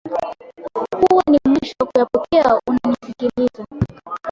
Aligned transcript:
kuwa 0.91 1.23
ni 1.31 1.39
mwisho 1.47 1.75
wa 1.79 1.85
kuyapokea 1.87 2.59
unanisikiliza 2.67 3.65